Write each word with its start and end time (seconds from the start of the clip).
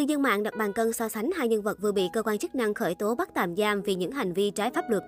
Cư 0.00 0.06
dân 0.06 0.22
mạng 0.22 0.42
đặt 0.42 0.56
bàn 0.56 0.72
cân 0.72 0.92
so 0.92 1.08
sánh 1.08 1.30
hai 1.36 1.48
nhân 1.48 1.62
vật 1.62 1.78
vừa 1.80 1.92
bị 1.92 2.08
cơ 2.12 2.22
quan 2.22 2.38
chức 2.38 2.54
năng 2.54 2.74
khởi 2.74 2.94
tố 2.94 3.14
bắt 3.14 3.30
tạm 3.34 3.56
giam 3.56 3.82
vì 3.82 3.94
những 3.94 4.10
hành 4.10 4.32
vi 4.32 4.50
trái 4.50 4.70
pháp 4.70 4.90
luật. 4.90 5.02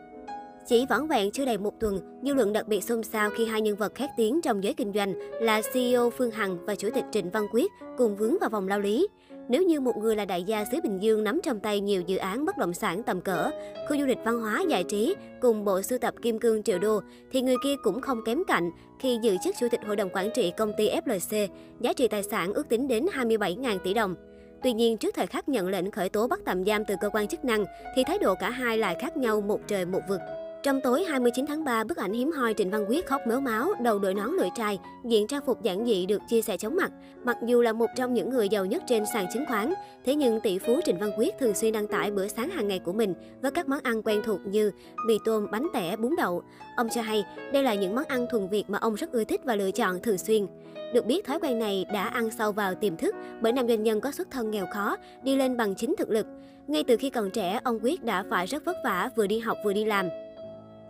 Chỉ 0.67 0.87
vỏn 0.91 1.07
vẹn 1.07 1.30
chưa 1.30 1.45
đầy 1.45 1.58
một 1.58 1.80
tuần, 1.80 2.21
dư 2.22 2.34
luận 2.34 2.52
đặc 2.52 2.68
biệt 2.68 2.84
xôn 2.84 3.02
xao 3.02 3.31
khi 3.31 3.47
hai 3.47 3.60
nhân 3.60 3.76
vật 3.76 3.94
khét 3.94 4.10
tiếng 4.17 4.41
trong 4.42 4.65
giới 4.65 4.75
kinh 4.75 4.92
doanh 4.94 5.15
là 5.41 5.63
CEO 5.73 6.10
Phương 6.10 6.31
Hằng 6.31 6.67
và 6.67 6.75
Chủ 6.75 6.89
tịch 6.94 7.05
Trịnh 7.13 7.31
Văn 7.31 7.47
Quyết 7.52 7.73
cùng 7.99 8.16
vướng 8.16 8.39
vào 8.41 8.50
vòng 8.50 8.68
lao 8.68 8.80
lý. 8.80 9.09
Nếu 9.48 9.62
như 9.62 9.80
một 9.80 9.96
người 9.96 10.16
là 10.16 10.25
đại 10.25 10.42
gia 10.42 10.64
xứ 10.64 10.78
Bình 10.82 11.02
Dương 11.02 11.24
nắm 11.24 11.40
trong 11.43 11.61
tay 11.61 11.80
nhiều 11.80 12.02
dự 12.06 12.16
án 12.16 12.45
bất 12.45 12.59
động 12.59 12.74
sản 12.74 13.02
tầm 13.02 13.20
cỡ, 13.20 13.50
khu 13.88 13.96
du 13.98 14.06
lịch 14.06 14.18
văn 14.24 14.40
hóa 14.40 14.62
giải 14.68 14.84
trí 14.84 15.14
cùng 15.40 15.64
bộ 15.64 15.82
sưu 15.82 15.98
tập 15.98 16.14
kim 16.22 16.38
cương 16.38 16.62
triệu 16.62 16.79
đô, 16.79 17.00
thì 17.32 17.43
người 17.43 17.56
kia 17.64 17.74
cũng 17.82 18.00
không 18.00 18.24
kém 18.24 18.43
cạnh 18.45 18.70
khi 19.00 19.18
giữ 19.22 19.36
chức 19.45 19.54
chủ 19.61 19.66
tịch 19.70 19.80
hội 19.86 19.96
đồng 19.96 20.11
quản 20.12 20.30
trị 20.34 20.52
công 20.56 20.72
ty 20.79 20.90
FLC, 20.90 21.48
giá 21.80 21.93
trị 21.93 22.09
tài 22.09 22.22
sản 22.22 22.54
ước 22.54 22.68
tính 22.68 22.88
đến 22.88 23.06
27.000 23.14 23.79
tỷ 23.79 23.95
đồng. 23.95 24.14
Tuy 24.62 24.72
nhiên, 24.72 24.96
trước 24.96 25.14
thời 25.14 25.26
khắc 25.26 25.48
nhận 25.48 25.68
lệnh 25.68 25.90
khởi 25.90 26.08
tố 26.08 26.26
bắt 26.28 26.40
tạm 26.45 26.64
giam 26.64 26.84
từ 26.84 26.95
cơ 27.00 27.09
quan 27.12 27.28
chức 27.28 27.45
năng, 27.45 27.64
thì 27.96 28.05
thái 28.06 28.18
độ 28.18 28.34
cả 28.34 28.50
hai 28.50 28.78
lại 28.78 28.96
khác 29.00 29.16
nhau 29.16 29.41
một 29.41 29.60
trời 29.68 29.84
một 29.84 30.00
vực. 30.09 30.20
Trong 30.62 30.80
tối 30.80 31.05
29 31.05 31.47
tháng 31.47 31.65
3, 31.65 31.84
bức 31.84 31.97
ảnh 31.97 32.12
hiếm 32.12 32.33
hoi 32.33 32.55
Trịnh 32.55 32.71
Văn 32.71 32.84
Quyết 32.89 33.07
khóc 33.07 33.21
méo 33.27 33.41
máu, 33.41 33.75
đầu 33.80 33.98
đội 33.98 34.15
nón 34.15 34.30
lưỡi 34.30 34.48
trai, 34.57 34.79
diện 35.05 35.27
trang 35.27 35.43
phục 35.47 35.62
giản 35.62 35.87
dị 35.87 36.07
được 36.07 36.23
chia 36.29 36.43
sẻ 36.43 36.57
chóng 36.57 36.77
mặt. 36.77 36.93
Mặc 37.25 37.37
dù 37.47 37.62
là 37.62 37.73
một 37.73 37.87
trong 37.97 38.15
những 38.15 38.30
người 38.30 38.48
giàu 38.48 38.66
nhất 38.66 38.83
trên 38.87 39.05
sàn 39.12 39.27
chứng 39.33 39.45
khoán, 39.47 39.73
thế 40.05 40.15
nhưng 40.15 40.41
tỷ 40.41 40.59
phú 40.59 40.80
Trịnh 40.85 40.98
Văn 40.98 41.11
Quyết 41.19 41.35
thường 41.41 41.55
xuyên 41.55 41.73
đăng 41.73 41.87
tải 41.87 42.11
bữa 42.11 42.29
sáng 42.29 42.51
hàng 42.51 42.69
ngày 42.69 42.79
của 42.79 42.93
mình 42.93 43.15
với 43.41 43.51
các 43.51 43.69
món 43.69 43.80
ăn 43.83 44.02
quen 44.02 44.23
thuộc 44.25 44.41
như 44.47 44.71
mì 45.07 45.19
tôm, 45.25 45.47
bánh 45.51 45.66
tẻ, 45.73 45.97
bún 45.97 46.15
đậu. 46.16 46.43
Ông 46.77 46.88
cho 46.95 47.02
hay, 47.02 47.24
đây 47.52 47.63
là 47.63 47.74
những 47.74 47.95
món 47.95 48.05
ăn 48.05 48.27
thuần 48.30 48.49
Việt 48.49 48.65
mà 48.69 48.79
ông 48.79 48.95
rất 48.95 49.13
ưa 49.13 49.24
thích 49.24 49.41
và 49.45 49.55
lựa 49.55 49.71
chọn 49.71 50.01
thường 50.02 50.19
xuyên. 50.19 50.47
Được 50.95 51.07
biết, 51.07 51.24
thói 51.24 51.38
quen 51.41 51.59
này 51.59 51.87
đã 51.93 52.05
ăn 52.05 52.30
sâu 52.38 52.52
vào 52.52 52.74
tiềm 52.74 52.97
thức 52.97 53.15
bởi 53.41 53.52
nam 53.52 53.69
doanh 53.69 53.83
nhân 53.83 54.01
có 54.01 54.10
xuất 54.10 54.30
thân 54.30 54.51
nghèo 54.51 54.66
khó, 54.73 54.97
đi 55.23 55.37
lên 55.37 55.57
bằng 55.57 55.74
chính 55.74 55.95
thực 55.99 56.10
lực. 56.10 56.27
Ngay 56.66 56.85
từ 56.85 56.97
khi 56.97 57.10
còn 57.10 57.30
trẻ, 57.30 57.60
ông 57.65 57.79
Quyết 57.83 58.05
đã 58.05 58.24
phải 58.30 58.47
rất 58.47 58.65
vất 58.65 58.76
vả 58.85 59.10
vừa 59.16 59.26
đi 59.26 59.38
học 59.38 59.59
vừa 59.65 59.73
đi 59.73 59.85
làm. 59.85 60.09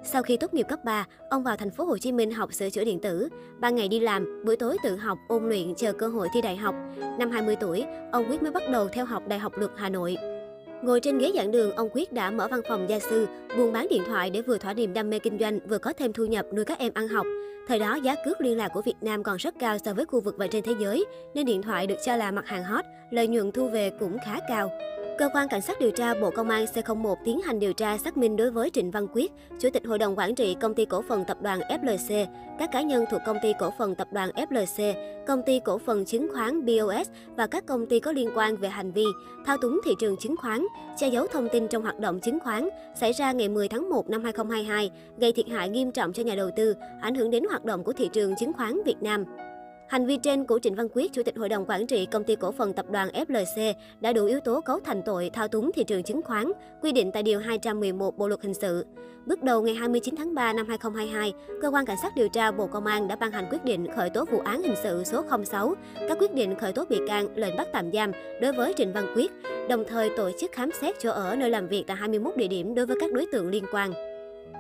Sau 0.05 0.23
khi 0.23 0.37
tốt 0.37 0.55
nghiệp 0.55 0.67
cấp 0.69 0.85
3, 0.85 1.07
ông 1.31 1.43
vào 1.43 1.57
thành 1.57 1.71
phố 1.71 1.85
Hồ 1.85 1.99
Chí 1.99 2.13
Minh 2.13 2.31
học 2.31 2.53
sửa 2.53 2.71
chữa 2.71 2.85
điện 2.85 3.01
tử. 3.01 3.29
Ba 3.61 3.71
ngày 3.71 3.89
đi 3.89 4.01
làm, 4.01 4.45
buổi 4.45 4.57
tối 4.57 4.77
tự 4.85 4.97
học, 4.97 5.19
ôn 5.29 5.49
luyện 5.49 5.75
chờ 5.75 5.93
cơ 5.93 6.09
hội 6.09 6.29
thi 6.35 6.41
đại 6.43 6.57
học. 6.57 6.75
Năm 7.19 7.31
20 7.31 7.57
tuổi, 7.57 7.85
ông 8.13 8.25
Quyết 8.31 8.43
mới 8.43 8.53
bắt 8.53 8.63
đầu 8.73 8.89
theo 8.89 9.05
học 9.05 9.23
Đại 9.29 9.39
học 9.39 9.53
Luật 9.59 9.71
Hà 9.77 9.89
Nội. 9.89 10.17
Ngồi 10.83 11.01
trên 11.01 11.19
ghế 11.19 11.33
giảng 11.35 11.51
đường, 11.51 11.73
ông 11.77 11.89
Quyết 11.93 12.13
đã 12.13 12.31
mở 12.31 12.49
văn 12.51 12.61
phòng 12.69 12.89
gia 12.89 12.99
sư, 12.99 13.27
buôn 13.57 13.73
bán 13.73 13.87
điện 13.91 14.03
thoại 14.07 14.31
để 14.31 14.43
vừa 14.43 14.59
thỏa 14.59 14.75
niềm 14.75 14.93
đam 14.93 15.11
mê 15.11 15.19
kinh 15.19 15.39
doanh, 15.39 15.59
vừa 15.69 15.79
có 15.79 15.93
thêm 15.93 16.13
thu 16.13 16.25
nhập 16.25 16.47
nuôi 16.55 16.65
các 16.65 16.79
em 16.79 16.93
ăn 16.95 17.09
học. 17.09 17.27
Thời 17.69 17.79
đó, 17.79 17.95
giá 17.95 18.15
cước 18.25 18.41
liên 18.41 18.57
lạc 18.57 18.69
của 18.75 18.83
Việt 18.83 18.97
Nam 19.01 19.23
còn 19.23 19.37
rất 19.37 19.55
cao 19.59 19.77
so 19.85 19.95
với 19.95 20.05
khu 20.05 20.21
vực 20.21 20.35
và 20.39 20.47
trên 20.47 20.65
thế 20.65 20.75
giới, 20.81 21.05
nên 21.35 21.47
điện 21.47 21.63
thoại 21.63 21.87
được 21.87 21.99
cho 22.05 22.17
là 22.17 22.31
mặt 22.31 22.47
hàng 22.47 22.65
hot, 22.65 22.85
lợi 23.11 23.27
nhuận 23.27 23.53
thu 23.53 23.69
về 23.69 23.91
cũng 24.01 24.17
khá 24.25 24.39
cao. 24.49 24.71
Cơ 25.23 25.29
quan 25.29 25.49
Cảnh 25.49 25.61
sát 25.61 25.81
điều 25.81 25.91
tra 25.91 26.15
Bộ 26.15 26.31
Công 26.31 26.51
an 26.51 26.65
C01 26.65 27.15
tiến 27.25 27.41
hành 27.41 27.59
điều 27.59 27.73
tra 27.73 27.99
xác 27.99 28.17
minh 28.17 28.37
đối 28.37 28.51
với 28.51 28.71
Trịnh 28.71 28.91
Văn 28.91 29.07
Quyết, 29.13 29.33
Chủ 29.59 29.69
tịch 29.73 29.87
Hội 29.87 29.99
đồng 29.99 30.19
Quản 30.19 30.35
trị 30.35 30.57
Công 30.61 30.75
ty 30.75 30.85
Cổ 30.85 31.03
phần 31.09 31.25
Tập 31.25 31.37
đoàn 31.43 31.61
FLC, 31.61 32.27
các 32.59 32.73
cá 32.73 32.83
nhân 32.83 33.05
thuộc 33.11 33.21
Công 33.27 33.37
ty 33.43 33.53
Cổ 33.59 33.71
phần 33.79 33.95
Tập 33.95 34.09
đoàn 34.13 34.31
FLC, 34.31 34.95
Công 35.27 35.43
ty 35.47 35.61
Cổ 35.65 35.79
phần 35.79 36.05
Chứng 36.05 36.29
khoán 36.33 36.67
BOS 36.67 37.09
và 37.37 37.47
các 37.47 37.67
công 37.67 37.87
ty 37.87 38.01
có 38.01 38.13
liên 38.13 38.31
quan 38.35 38.57
về 38.57 38.69
hành 38.69 38.93
vi 38.93 39.05
thao 39.47 39.57
túng 39.57 39.81
thị 39.85 39.95
trường 39.99 40.17
chứng 40.17 40.37
khoán, 40.37 40.67
che 40.99 41.09
giấu 41.09 41.27
thông 41.27 41.49
tin 41.49 41.69
trong 41.69 41.83
hoạt 41.83 41.99
động 41.99 42.21
chứng 42.21 42.39
khoán 42.41 42.69
xảy 42.95 43.13
ra 43.13 43.33
ngày 43.33 43.49
10 43.49 43.69
tháng 43.69 43.91
1 43.91 44.11
năm 44.11 44.25
2022, 44.25 44.91
gây 45.19 45.33
thiệt 45.33 45.49
hại 45.49 45.69
nghiêm 45.69 45.93
trọng 45.93 46.13
cho 46.13 46.23
nhà 46.23 46.35
đầu 46.35 46.51
tư, 46.57 46.75
ảnh 47.01 47.15
hưởng 47.15 47.31
đến 47.31 47.45
hoạt 47.45 47.65
động 47.65 47.85
của 47.85 47.93
thị 47.93 48.09
trường 48.13 48.37
chứng 48.37 48.53
khoán 48.53 48.83
Việt 48.85 49.03
Nam. 49.03 49.25
Hành 49.93 50.07
vi 50.07 50.17
trên 50.17 50.45
của 50.45 50.59
Trịnh 50.59 50.75
Văn 50.75 50.89
Quyết, 50.95 51.13
Chủ 51.13 51.23
tịch 51.23 51.37
Hội 51.37 51.49
đồng 51.49 51.65
Quản 51.69 51.87
trị 51.87 52.07
Công 52.07 52.25
ty 52.25 52.37
Cổ 52.37 52.53
phần 52.53 52.73
Tập 52.73 52.87
đoàn 52.91 53.09
FLC 53.09 53.75
đã 54.01 54.13
đủ 54.13 54.27
yếu 54.27 54.41
tố 54.41 54.61
cấu 54.61 54.81
thành 54.81 55.03
tội 55.07 55.31
thao 55.33 55.49
túng 55.49 55.71
thị 55.75 55.85
trường 55.85 56.03
chứng 56.03 56.23
khoán, 56.23 56.53
quy 56.83 56.93
định 56.93 57.11
tại 57.13 57.23
Điều 57.23 57.41
211 57.41 58.19
Bộ 58.19 58.29
Luật 58.29 58.43
Hình 58.43 58.55
sự. 58.55 58.87
Bước 59.27 59.43
đầu 59.43 59.63
ngày 59.63 59.75
29 59.75 60.15
tháng 60.17 60.35
3 60.35 60.53
năm 60.53 60.69
2022, 60.69 61.33
Cơ 61.63 61.71
quan 61.71 61.87
Cảnh 61.87 61.97
sát 62.03 62.13
điều 62.17 62.29
tra 62.29 62.51
Bộ 62.51 62.67
Công 62.67 62.87
an 62.87 63.09
đã 63.09 63.17
ban 63.17 63.33
hành 63.33 63.47
quyết 63.51 63.65
định 63.65 63.87
khởi 63.97 64.11
tố 64.11 64.25
vụ 64.25 64.39
án 64.39 64.63
hình 64.63 64.77
sự 64.83 65.05
số 65.05 65.25
06, 65.45 65.75
các 66.09 66.19
quyết 66.19 66.35
định 66.35 66.55
khởi 66.55 66.73
tố 66.73 66.85
bị 66.89 66.99
can, 67.09 67.29
lệnh 67.37 67.57
bắt 67.57 67.69
tạm 67.73 67.93
giam 67.93 68.13
đối 68.41 68.53
với 68.53 68.75
Trịnh 68.77 68.93
Văn 68.93 69.07
Quyết, 69.17 69.31
đồng 69.69 69.85
thời 69.89 70.11
tổ 70.17 70.31
chức 70.41 70.53
khám 70.53 70.71
xét 70.81 70.95
chỗ 70.99 71.11
ở 71.11 71.37
nơi 71.37 71.51
làm 71.51 71.69
việc 71.69 71.85
tại 71.87 71.97
21 71.97 72.37
địa 72.37 72.49
điểm 72.49 72.75
đối 72.75 72.87
với 72.87 72.97
các 73.01 73.13
đối 73.13 73.27
tượng 73.27 73.49
liên 73.49 73.65
quan. 73.73 74.12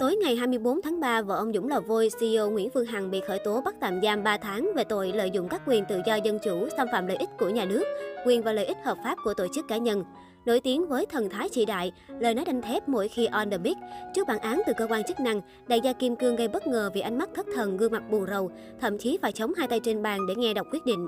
Tối 0.02 0.16
ngày 0.16 0.36
24 0.36 0.82
tháng 0.82 1.00
3, 1.00 1.22
vợ 1.22 1.36
ông 1.36 1.52
Dũng 1.52 1.68
Lò 1.68 1.80
Vôi, 1.80 2.08
CEO 2.20 2.50
Nguyễn 2.50 2.70
Phương 2.70 2.86
Hằng 2.86 3.10
bị 3.10 3.20
khởi 3.26 3.38
tố 3.44 3.60
bắt 3.60 3.74
tạm 3.80 4.00
giam 4.02 4.22
3 4.22 4.36
tháng 4.36 4.70
về 4.76 4.84
tội 4.84 5.12
lợi 5.14 5.30
dụng 5.30 5.48
các 5.48 5.62
quyền 5.66 5.84
tự 5.88 6.00
do 6.06 6.14
dân 6.14 6.38
chủ, 6.44 6.68
xâm 6.76 6.88
phạm 6.92 7.06
lợi 7.06 7.16
ích 7.16 7.28
của 7.38 7.48
nhà 7.48 7.64
nước, 7.64 7.82
quyền 8.26 8.42
và 8.42 8.52
lợi 8.52 8.64
ích 8.64 8.76
hợp 8.84 8.98
pháp 9.04 9.18
của 9.24 9.34
tổ 9.34 9.46
chức 9.54 9.68
cá 9.68 9.76
nhân. 9.76 10.04
Nổi 10.46 10.60
tiếng 10.60 10.88
với 10.88 11.06
thần 11.06 11.30
thái 11.30 11.48
trị 11.48 11.64
đại, 11.64 11.92
lời 12.20 12.34
nói 12.34 12.44
đanh 12.44 12.62
thép 12.62 12.88
mỗi 12.88 13.08
khi 13.08 13.26
on 13.26 13.50
the 13.50 13.58
beat. 13.58 13.76
Trước 14.14 14.28
bản 14.28 14.38
án 14.38 14.62
từ 14.66 14.72
cơ 14.76 14.86
quan 14.86 15.04
chức 15.04 15.20
năng, 15.20 15.41
đại 15.68 15.80
gia 15.80 15.92
Kim 15.92 16.16
Cương 16.16 16.36
gây 16.36 16.48
bất 16.48 16.66
ngờ 16.66 16.91
vì 16.94 17.00
ánh 17.00 17.18
mắt 17.18 17.30
thất 17.34 17.46
thần, 17.54 17.76
gương 17.76 17.92
mặt 17.92 18.10
buồn 18.10 18.26
rầu, 18.30 18.50
thậm 18.80 18.98
chí 18.98 19.18
phải 19.22 19.32
chống 19.32 19.52
hai 19.56 19.68
tay 19.68 19.80
trên 19.80 20.02
bàn 20.02 20.26
để 20.28 20.34
nghe 20.34 20.54
đọc 20.54 20.66
quyết 20.72 20.86
định. 20.86 21.06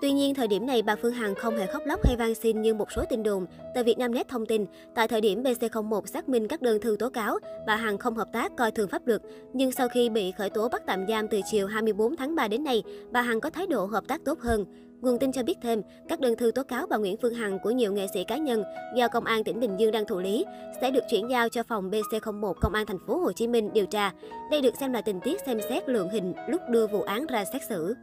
Tuy 0.00 0.12
nhiên, 0.12 0.34
thời 0.34 0.48
điểm 0.48 0.66
này 0.66 0.82
bà 0.82 0.96
Phương 0.96 1.12
Hằng 1.12 1.34
không 1.34 1.56
hề 1.56 1.66
khóc 1.66 1.82
lóc 1.86 2.06
hay 2.06 2.16
van 2.16 2.34
xin 2.34 2.62
như 2.62 2.74
một 2.74 2.92
số 2.92 3.02
tin 3.10 3.22
đồn. 3.22 3.46
Tờ 3.74 3.82
Việt 3.82 3.98
Nam 3.98 4.14
Net 4.14 4.28
thông 4.28 4.46
tin, 4.46 4.66
tại 4.94 5.08
thời 5.08 5.20
điểm 5.20 5.42
BC01 5.42 6.06
xác 6.06 6.28
minh 6.28 6.48
các 6.48 6.62
đơn 6.62 6.80
thư 6.80 6.96
tố 6.98 7.08
cáo, 7.08 7.38
bà 7.66 7.76
Hằng 7.76 7.98
không 7.98 8.14
hợp 8.14 8.28
tác 8.32 8.56
coi 8.56 8.70
thường 8.70 8.88
pháp 8.88 9.06
luật. 9.06 9.22
Nhưng 9.52 9.72
sau 9.72 9.88
khi 9.88 10.08
bị 10.08 10.32
khởi 10.32 10.50
tố 10.50 10.68
bắt 10.68 10.82
tạm 10.86 11.06
giam 11.08 11.28
từ 11.28 11.40
chiều 11.50 11.66
24 11.66 12.16
tháng 12.16 12.34
3 12.34 12.48
đến 12.48 12.64
nay, 12.64 12.82
bà 13.10 13.22
Hằng 13.22 13.40
có 13.40 13.50
thái 13.50 13.66
độ 13.66 13.86
hợp 13.86 14.04
tác 14.08 14.24
tốt 14.24 14.40
hơn. 14.40 14.64
Nguồn 15.00 15.18
tin 15.18 15.32
cho 15.32 15.42
biết 15.42 15.58
thêm, 15.62 15.82
các 16.08 16.20
đơn 16.20 16.36
thư 16.36 16.50
tố 16.50 16.62
cáo 16.62 16.86
bà 16.86 16.96
Nguyễn 16.96 17.16
Phương 17.22 17.34
Hằng 17.34 17.58
của 17.62 17.70
nhiều 17.70 17.92
nghệ 17.92 18.06
sĩ 18.14 18.24
cá 18.24 18.36
nhân 18.36 18.62
do 18.96 19.08
công 19.08 19.24
an 19.24 19.44
tỉnh 19.44 19.60
Bình 19.60 19.76
Dương 19.78 19.92
đang 19.92 20.06
thụ 20.06 20.20
lý 20.20 20.44
sẽ 20.80 20.90
được 20.90 21.04
chuyển 21.10 21.30
giao 21.30 21.48
cho 21.48 21.62
phòng 21.62 21.90
BC01 21.90 22.54
công 22.60 22.72
an 22.72 22.86
thành 22.86 23.06
phố 23.06 23.18
Hồ 23.18 23.32
Chí 23.32 23.46
Minh 23.46 23.70
điều 23.72 23.86
tra. 23.86 24.12
Đây 24.50 24.60
được 24.60 24.74
xem 24.80 24.92
là 24.92 25.00
tình 25.00 25.20
tiết 25.20 25.40
xem 25.46 25.60
xét 25.68 25.88
lượng 25.88 26.08
hình 26.08 26.32
lúc 26.48 26.60
đưa 26.70 26.86
vụ 26.86 27.02
án 27.02 27.26
ra 27.26 27.44
xét 27.52 27.62
xử. 27.68 27.94